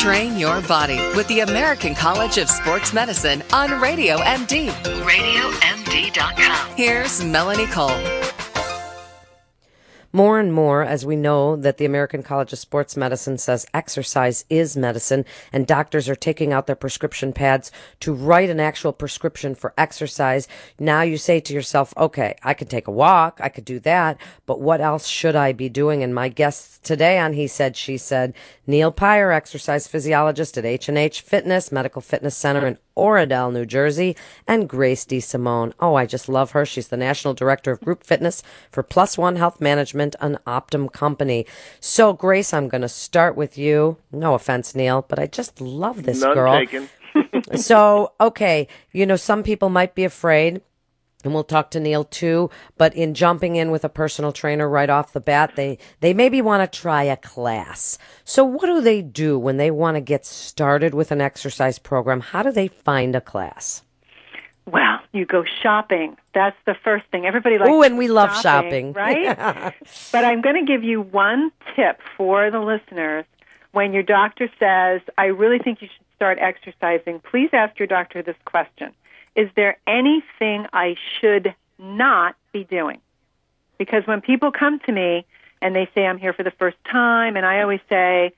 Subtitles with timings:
[0.00, 4.70] Train your body with the American College of Sports Medicine on Radio MD.
[5.04, 6.74] RadioMD.com.
[6.74, 8.19] Here's Melanie Cole.
[10.12, 14.44] More and more, as we know that the American College of Sports Medicine says exercise
[14.50, 17.70] is medicine, and doctors are taking out their prescription pads
[18.00, 20.48] to write an actual prescription for exercise.
[20.80, 24.20] Now you say to yourself, okay, I could take a walk, I could do that,
[24.46, 26.02] but what else should I be doing?
[26.02, 28.34] And my guests today on He Said, She Said,
[28.66, 34.14] Neil Pire, exercise physiologist at H&H Fitness, Medical Fitness Center in Oradell, New Jersey,
[34.46, 35.18] and Grace D.
[35.18, 35.72] DeSimone.
[35.80, 36.66] Oh, I just love her.
[36.66, 41.46] She's the National Director of Group Fitness for Plus One Health Management, an Optum company.
[41.80, 43.96] So, Grace, I'm going to start with you.
[44.12, 46.52] No offense, Neil, but I just love this None girl.
[46.52, 46.88] taken.
[47.56, 50.60] so, okay, you know, some people might be afraid
[51.24, 52.50] and we'll talk to Neil too.
[52.76, 56.42] But in jumping in with a personal trainer right off the bat, they they maybe
[56.42, 57.98] want to try a class.
[58.24, 62.20] So what do they do when they want to get started with an exercise program?
[62.20, 63.82] How do they find a class?
[64.66, 66.16] Well, you go shopping.
[66.34, 67.26] That's the first thing.
[67.26, 67.70] Everybody likes.
[67.70, 69.74] Oh, and we love shopping, right?
[70.12, 73.24] but I'm going to give you one tip for the listeners.
[73.72, 78.22] When your doctor says, "I really think you should start exercising," please ask your doctor
[78.22, 78.92] this question
[79.34, 83.00] is there anything I should not be doing?
[83.78, 85.24] Because when people come to me
[85.62, 88.32] and they say I'm here for the first time, and I always say,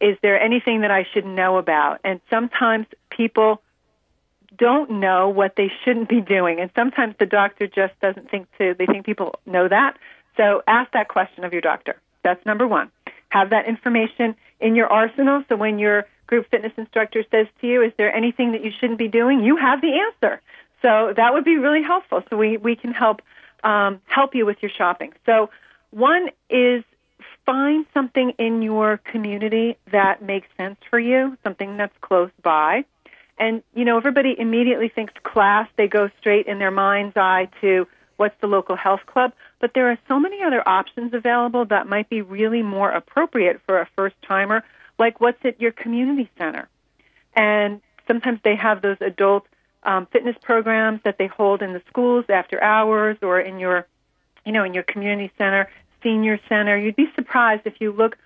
[0.00, 2.00] is there anything that I should know about?
[2.04, 3.62] And sometimes people
[4.56, 8.74] don't know what they shouldn't be doing, and sometimes the doctor just doesn't think to.
[8.78, 9.96] They think people know that.
[10.36, 12.00] So ask that question of your doctor.
[12.22, 12.90] That's number one.
[13.34, 17.82] Have that information in your arsenal, so when you're group fitness instructor says to you,
[17.82, 19.42] is there anything that you shouldn't be doing?
[19.42, 20.40] You have the answer.
[20.82, 22.22] So that would be really helpful.
[22.30, 23.22] So we, we can help
[23.64, 25.14] um, help you with your shopping.
[25.26, 25.50] So
[25.90, 26.84] one is
[27.44, 32.84] find something in your community that makes sense for you, something that's close by.
[33.36, 35.68] And you know, everybody immediately thinks class.
[35.76, 39.32] They go straight in their mind's eye to what's the local health club.
[39.60, 43.80] But there are so many other options available that might be really more appropriate for
[43.80, 44.64] a first timer
[44.98, 46.68] like what's at your community center.
[47.34, 49.46] And sometimes they have those adult
[49.82, 53.86] um, fitness programs that they hold in the schools after hours or in your,
[54.46, 55.68] you know, in your community center,
[56.02, 56.76] senior center.
[56.76, 58.16] You'd be surprised if you look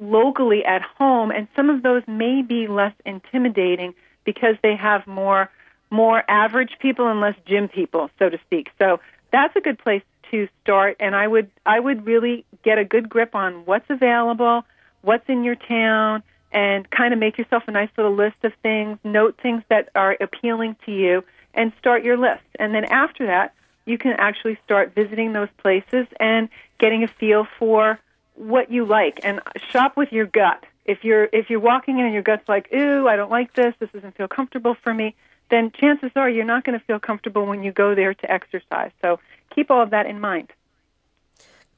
[0.00, 3.94] locally at home, and some of those may be less intimidating
[4.24, 5.50] because they have more
[5.90, 8.70] more average people and less gym people, so to speak.
[8.78, 8.98] So
[9.32, 10.96] that's a good place to start.
[11.00, 14.64] And I would I would really get a good grip on what's available
[15.02, 16.22] what's in your town,
[16.52, 20.16] and kind of make yourself a nice little list of things, note things that are
[20.20, 22.44] appealing to you, and start your list.
[22.58, 23.54] And then after that,
[23.84, 27.98] you can actually start visiting those places and getting a feel for
[28.34, 30.64] what you like and shop with your gut.
[30.84, 33.74] If you're if you're walking in and your gut's like, "Ooh, I don't like this.
[33.78, 35.14] This doesn't feel comfortable for me."
[35.52, 38.90] Then chances are you're not going to feel comfortable when you go there to exercise.
[39.02, 39.20] So
[39.54, 40.48] keep all of that in mind.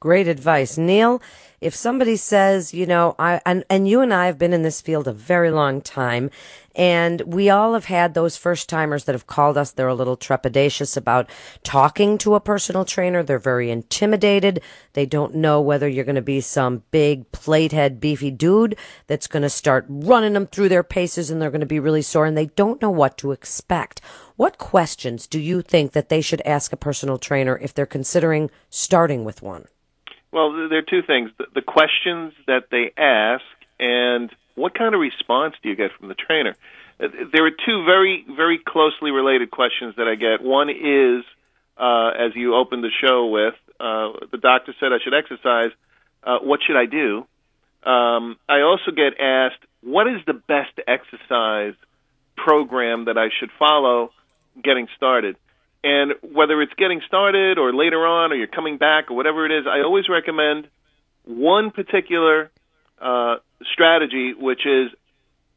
[0.05, 0.77] Great advice.
[0.77, 1.19] Neil,
[1.59, 4.79] if somebody says, you know, I, and, and you and I have been in this
[4.79, 6.29] field a very long time,
[6.75, 9.71] and we all have had those first timers that have called us.
[9.71, 11.27] They're a little trepidatious about
[11.63, 13.23] talking to a personal trainer.
[13.23, 14.61] They're very intimidated.
[14.93, 18.77] They don't know whether you're going to be some big platehead beefy dude
[19.07, 22.03] that's going to start running them through their paces and they're going to be really
[22.03, 24.01] sore and they don't know what to expect.
[24.35, 28.51] What questions do you think that they should ask a personal trainer if they're considering
[28.69, 29.65] starting with one?
[30.35, 33.45] Well, there are two things: the, questions that they ask,
[33.79, 36.57] and what kind of response do you get from the trainer?
[36.99, 40.41] Uh, there are two very, very closely related questions that I get.
[40.41, 41.23] One is,
[41.77, 45.71] uh, as you opened the show with, uh, the doctor said I should exercise.
[46.21, 47.25] Uh, what should I do?
[47.89, 51.75] Um, I also get asked, what is the best exercise
[52.35, 54.11] program that I should follow
[54.61, 55.37] getting started?
[55.85, 59.51] And whether it's getting started or later on or you're coming back or whatever it
[59.51, 60.67] is, I always recommend
[61.25, 62.49] one particular
[62.99, 63.35] uh,
[63.71, 64.89] strategy, which is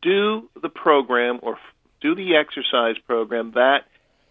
[0.03, 1.57] do the program or
[2.03, 3.87] do the exercise program that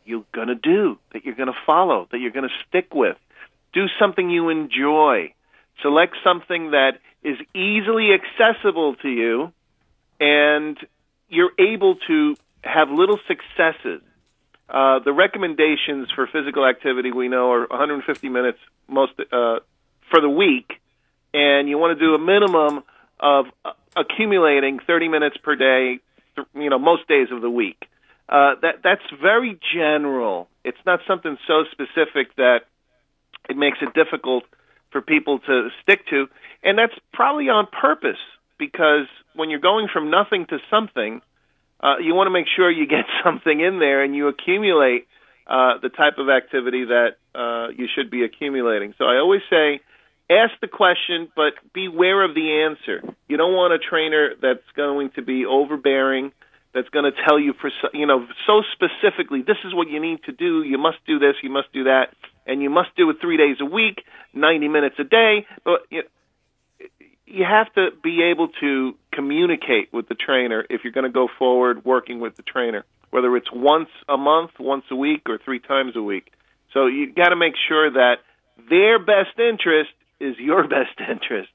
[0.06, 3.18] you're going to do, that you're going to follow, that you're going to stick with.
[3.74, 5.34] Do something you enjoy.
[5.82, 9.52] Select something that is easily accessible to you
[10.20, 10.78] and
[11.28, 14.04] you're able to have little successes
[14.70, 19.60] uh, the recommendations for physical activity we know are 150 minutes most uh,
[20.12, 20.74] for the week,
[21.34, 22.84] and you want to do a minimum
[23.20, 23.46] of
[23.96, 26.00] accumulating 30 minutes per day,
[26.54, 27.86] you know, most days of the week.
[28.30, 30.50] Uh, that that's very general.
[30.66, 32.62] It's not something so specific that
[33.50, 34.44] it makes it difficult
[34.92, 36.28] for people to stick to,
[36.62, 38.20] and that's probably on purpose
[38.60, 41.22] because when you're going from nothing to something,
[41.80, 45.08] uh, you want to make sure you get something in there and you accumulate
[45.48, 48.94] uh, the type of activity that uh, you should be accumulating.
[48.98, 49.80] So I always say,
[50.30, 53.02] ask the question, but beware of the answer.
[53.28, 56.32] You don't want a trainer that's going to be overbearing,
[56.74, 57.54] that's going to tell you,
[57.94, 60.64] you know, so specifically, this is what you need to do.
[60.64, 61.36] You must do this.
[61.42, 62.14] You must do that,
[62.46, 64.04] and you must do it three days a week,
[64.34, 65.48] ninety minutes a day.
[65.64, 66.08] But you, know,
[67.26, 71.28] you have to be able to communicate with the trainer if you're going to go
[71.40, 75.60] forward working with the trainer, whether it's once a month, once a week, or three
[75.60, 76.32] times a week.
[76.74, 78.18] So you got to make sure that
[78.70, 81.50] their best interest is your best interest.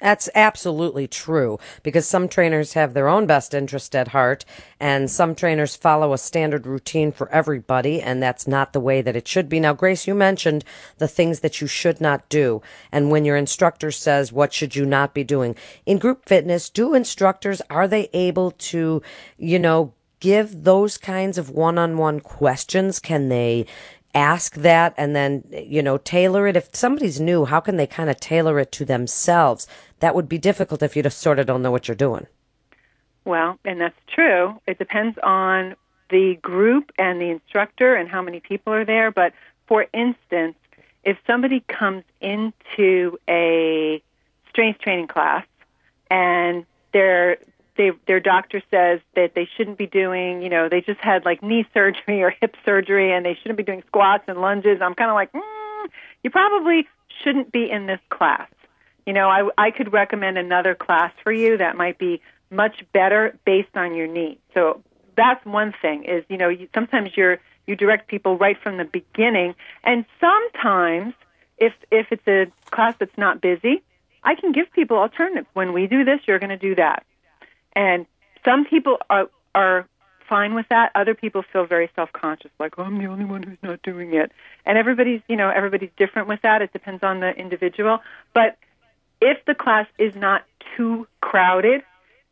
[0.00, 4.44] That's absolutely true because some trainers have their own best interest at heart
[4.80, 9.14] and some trainers follow a standard routine for everybody and that's not the way that
[9.14, 9.60] it should be.
[9.60, 10.64] Now, Grace, you mentioned
[10.98, 12.60] the things that you should not do
[12.90, 15.54] and when your instructor says what should you not be doing.
[15.86, 19.00] In group fitness, do instructors, are they able to,
[19.38, 19.94] you know,
[20.24, 22.98] give those kinds of one-on-one questions?
[22.98, 23.66] Can they
[24.14, 26.56] ask that and then, you know, tailor it?
[26.56, 29.66] If somebody's new, how can they kind of tailor it to themselves?
[30.00, 32.26] That would be difficult if you just sort of don't know what you're doing.
[33.24, 34.60] Well, and that's true.
[34.66, 35.76] It depends on
[36.10, 39.10] the group and the instructor and how many people are there.
[39.10, 39.32] But
[39.66, 40.56] for instance,
[41.02, 44.02] if somebody comes into a
[44.48, 45.46] strength training class
[46.10, 47.38] and they're
[47.76, 51.42] they, their doctor says that they shouldn't be doing, you know, they just had like
[51.42, 54.80] knee surgery or hip surgery and they shouldn't be doing squats and lunges.
[54.80, 55.86] I'm kind of like, mm,
[56.22, 56.86] you probably
[57.22, 58.48] shouldn't be in this class.
[59.06, 63.36] You know, I, I could recommend another class for you that might be much better
[63.44, 64.40] based on your needs.
[64.54, 64.82] So
[65.16, 68.84] that's one thing is, you know, you, sometimes you're, you direct people right from the
[68.84, 69.54] beginning.
[69.82, 71.14] And sometimes
[71.58, 73.82] if, if it's a class that's not busy,
[74.22, 75.48] I can give people alternatives.
[75.52, 77.04] When we do this, you're going to do that
[77.74, 78.06] and
[78.44, 79.88] some people are are
[80.28, 80.90] fine with that.
[80.94, 84.14] Other people feel very self conscious, like, oh, I'm the only one who's not doing
[84.14, 84.32] it.
[84.64, 86.62] And everybody's, you know, everybody's different with that.
[86.62, 88.00] It depends on the individual.
[88.32, 88.56] But
[89.20, 90.44] if the class is not
[90.76, 91.82] too crowded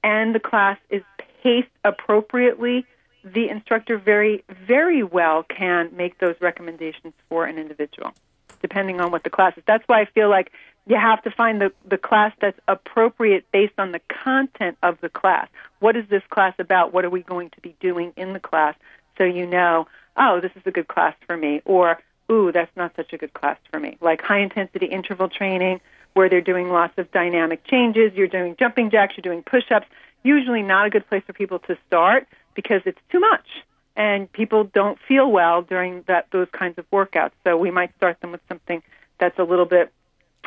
[0.03, 1.03] and the class is
[1.43, 2.87] paced appropriately,
[3.25, 8.13] the instructor very, very well can make those recommendations for an individual,
[8.61, 9.63] depending on what the class is.
[9.67, 10.51] That's why I feel like
[10.87, 15.09] you have to find the, the class that's appropriate based on the content of the
[15.09, 15.49] class.
[15.79, 16.93] What is this class about?
[16.93, 18.75] What are we going to be doing in the class?
[19.19, 19.87] So you know,
[20.17, 22.01] oh, this is a good class for me, or
[22.31, 23.97] ooh, that's not such a good class for me.
[24.01, 25.81] Like high intensity interval training,
[26.15, 29.87] where they're doing lots of dynamic changes, you're doing jumping jacks, you're doing push ups,
[30.23, 33.47] usually not a good place for people to start because it's too much.
[33.95, 37.33] And people don't feel well during that those kinds of workouts.
[37.45, 38.83] So we might start them with something
[39.19, 39.93] that's a little bit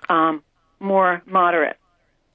[0.09, 0.43] um,
[0.79, 1.77] more moderate.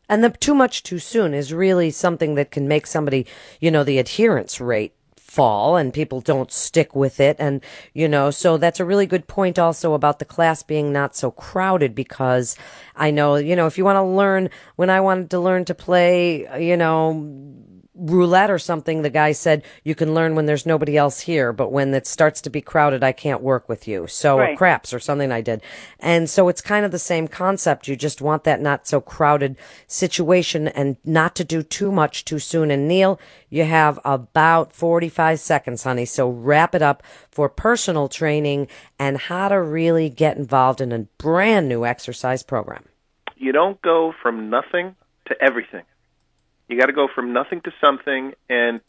[0.08, 3.26] And the too much too soon is really something that can make somebody,
[3.60, 7.36] you know, the adherence rate fall and people don't stick with it.
[7.38, 7.62] And,
[7.94, 11.30] you know, so that's a really good point also about the class being not so
[11.30, 12.56] crowded because
[12.96, 15.74] I know, you know, if you want to learn, when I wanted to learn to
[15.74, 17.59] play, you know,
[18.00, 21.70] roulette or something, the guy said, you can learn when there's nobody else here, but
[21.70, 24.06] when it starts to be crowded, I can't work with you.
[24.06, 24.56] So right.
[24.56, 25.62] craps or something I did.
[25.98, 27.88] And so it's kind of the same concept.
[27.88, 29.56] You just want that not so crowded
[29.86, 32.70] situation and not to do too much too soon.
[32.70, 33.20] And Neil,
[33.50, 36.06] you have about 45 seconds, honey.
[36.06, 41.00] So wrap it up for personal training and how to really get involved in a
[41.18, 42.84] brand new exercise program.
[43.36, 44.96] You don't go from nothing
[45.26, 45.82] to everything.
[46.70, 48.32] You got to go from nothing to something.
[48.48, 48.80] And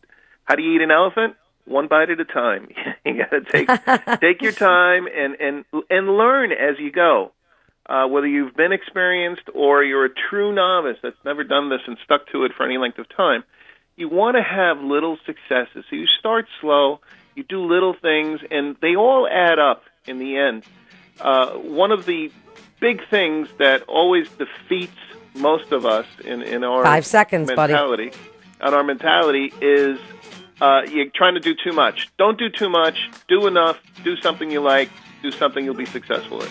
[0.43, 1.35] how do you eat an elephant?
[1.65, 2.69] One bite at a time.
[3.05, 3.67] you got to take
[4.21, 7.31] take your time and and and learn as you go.
[7.88, 11.97] Uh, whether you've been experienced or you're a true novice that's never done this and
[12.05, 13.43] stuck to it for any length of time,
[13.97, 15.83] you want to have little successes.
[15.89, 17.01] So you start slow,
[17.35, 20.63] you do little things, and they all add up in the end.
[21.19, 22.31] Uh, one of the
[22.79, 24.93] big things that always defeats
[25.35, 28.23] most of us in, in our five seconds, mentality, buddy.
[28.59, 30.00] And our mentality is
[30.61, 32.09] uh, you're trying to do too much.
[32.17, 33.09] Don't do too much.
[33.27, 33.79] Do enough.
[34.03, 34.89] Do something you like.
[35.23, 36.50] Do something you'll be successful in.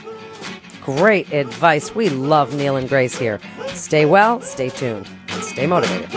[0.82, 1.94] Great advice.
[1.94, 3.40] We love Neil and Grace here.
[3.68, 6.10] Stay well, stay tuned, and stay motivated.